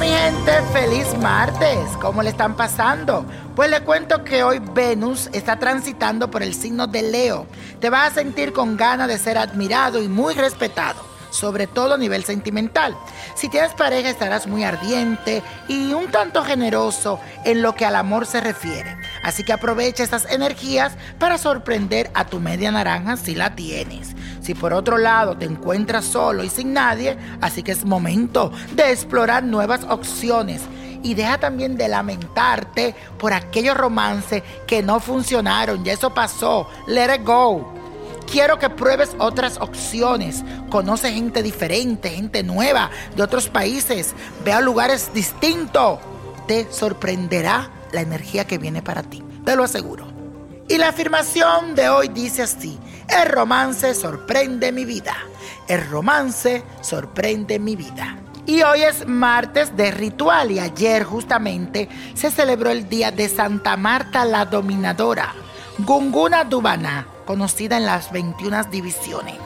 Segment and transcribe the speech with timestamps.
[0.00, 1.78] mi gente, feliz martes.
[2.00, 3.26] ¿Cómo le están pasando?
[3.54, 7.46] Pues le cuento que hoy Venus está transitando por el signo de Leo.
[7.80, 11.98] Te vas a sentir con ganas de ser admirado y muy respetado sobre todo a
[11.98, 12.96] nivel sentimental.
[13.34, 18.26] Si tienes pareja estarás muy ardiente y un tanto generoso en lo que al amor
[18.26, 18.96] se refiere.
[19.24, 24.14] Así que aprovecha estas energías para sorprender a tu media naranja si la tienes.
[24.42, 28.92] Si por otro lado te encuentras solo y sin nadie, así que es momento de
[28.92, 30.60] explorar nuevas opciones
[31.02, 35.84] y deja también de lamentarte por aquellos romances que no funcionaron.
[35.86, 36.68] Y eso pasó.
[36.86, 37.72] Let it go.
[38.30, 40.44] Quiero que pruebes otras opciones.
[40.68, 44.14] Conoce gente diferente, gente nueva de otros países.
[44.44, 45.98] Ve a lugares distintos.
[46.46, 49.22] Te sorprenderá la energía que viene para ti.
[49.44, 50.06] Te lo aseguro.
[50.68, 52.78] Y la afirmación de hoy dice así.
[53.08, 55.14] El romance sorprende mi vida.
[55.68, 58.18] El romance sorprende mi vida.
[58.46, 63.76] Y hoy es martes de ritual y ayer justamente se celebró el día de Santa
[63.78, 65.34] Marta la Dominadora,
[65.78, 69.36] Gunguna Dubana, conocida en las 21 divisiones.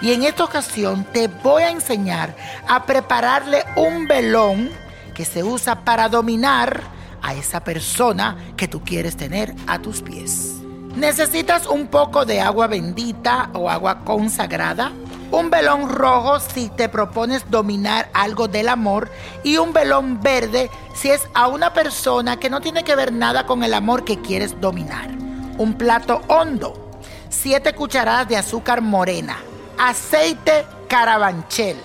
[0.00, 2.34] Y en esta ocasión te voy a enseñar
[2.66, 4.70] a prepararle un velón
[5.14, 10.54] que se usa para dominar a esa persona que tú quieres tener a tus pies.
[10.96, 14.92] Necesitas un poco de agua bendita o agua consagrada,
[15.30, 19.10] un velón rojo si te propones dominar algo del amor
[19.44, 23.46] y un velón verde si es a una persona que no tiene que ver nada
[23.46, 25.10] con el amor que quieres dominar.
[25.58, 26.90] Un plato hondo
[27.28, 29.38] 7 cucharadas de azúcar morena,
[29.78, 31.76] aceite carabanchel,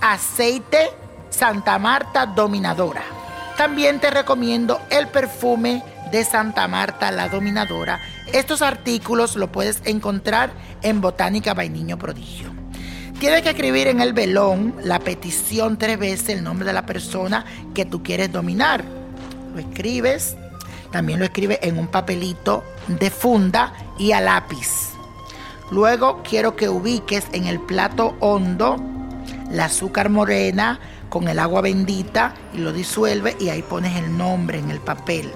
[0.00, 0.90] aceite
[1.30, 3.21] Santa Marta Dominadora.
[3.56, 8.00] También te recomiendo el perfume de Santa Marta la Dominadora.
[8.32, 12.52] Estos artículos lo puedes encontrar en Botánica Vainiño Prodigio.
[13.18, 17.44] Tienes que escribir en el velón la petición tres veces, el nombre de la persona
[17.72, 18.84] que tú quieres dominar.
[19.54, 20.36] Lo escribes,
[20.90, 24.90] también lo escribes en un papelito de funda y a lápiz.
[25.70, 28.76] Luego quiero que ubiques en el plato hondo
[29.50, 30.80] la azúcar morena
[31.12, 35.30] con el agua bendita y lo disuelve y ahí pones el nombre en el papel.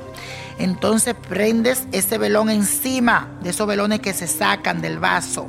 [0.59, 5.49] Entonces prendes ese velón encima de esos velones que se sacan del vaso.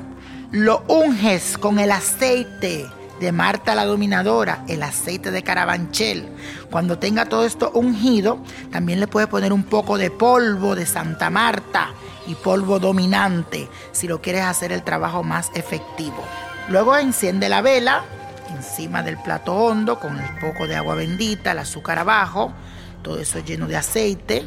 [0.51, 2.87] Lo unges con el aceite
[3.21, 6.27] de Marta la Dominadora, el aceite de Carabanchel.
[6.69, 8.39] Cuando tenga todo esto ungido,
[8.69, 11.91] también le puedes poner un poco de polvo de Santa Marta
[12.27, 16.21] y polvo dominante si lo quieres hacer el trabajo más efectivo.
[16.67, 18.03] Luego enciende la vela
[18.49, 22.53] encima del plato hondo con el poco de agua bendita, el azúcar abajo,
[23.01, 24.45] todo eso lleno de aceite.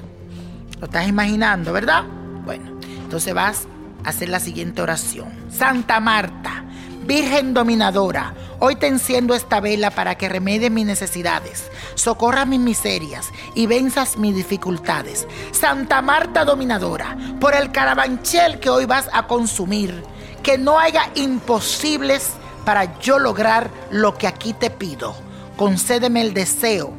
[0.79, 2.05] Lo estás imaginando, ¿verdad?
[2.45, 3.67] Bueno, entonces vas
[4.05, 5.29] a hacer la siguiente oración.
[5.51, 6.65] Santa Marta,
[7.05, 13.31] Virgen dominadora, hoy te enciendo esta vela para que remedies mis necesidades, socorras mis miserias
[13.55, 15.27] y venzas mis dificultades.
[15.51, 20.05] Santa Marta dominadora, por el carabanchel que hoy vas a consumir,
[20.43, 22.35] que no haya imposibles
[22.65, 25.15] para yo lograr lo que aquí te pido.
[25.57, 26.93] Concédeme el deseo.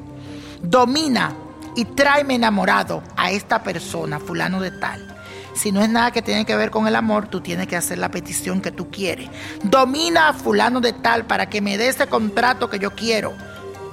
[0.61, 1.33] Domina
[1.75, 5.11] y tráeme enamorado a esta persona, fulano de tal
[5.53, 7.97] si no es nada que tiene que ver con el amor, tú tienes que hacer
[7.97, 9.29] la petición que tú quieres.
[9.63, 13.33] Domina a fulano de tal para que me dé ese contrato que yo quiero.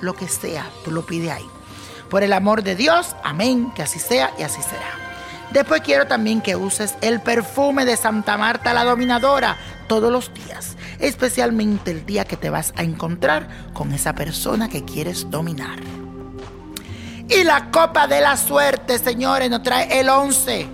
[0.00, 1.46] Lo que sea, tú lo pides ahí.
[2.08, 5.08] Por el amor de Dios, amén, que así sea y así será.
[5.50, 9.56] Después quiero también que uses el perfume de Santa Marta la Dominadora
[9.88, 14.84] todos los días, especialmente el día que te vas a encontrar con esa persona que
[14.84, 15.78] quieres dominar.
[17.28, 20.66] Y la copa de la suerte, señores, nos trae el 11.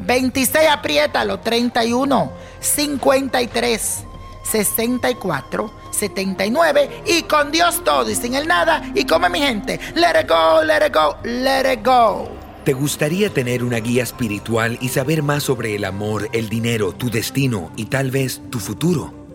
[0.00, 4.04] 26, apriétalo, 31, 53,
[4.42, 9.78] 64, 79 y con Dios todo y sin el nada y come mi gente.
[9.94, 12.28] Let it go, let it go, let it go.
[12.64, 17.10] ¿Te gustaría tener una guía espiritual y saber más sobre el amor, el dinero, tu
[17.10, 19.17] destino y tal vez tu futuro?